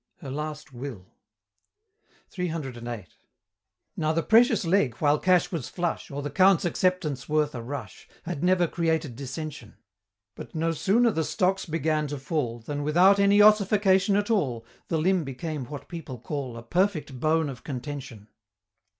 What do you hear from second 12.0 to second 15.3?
to fall, Than, without any ossification at all, The limb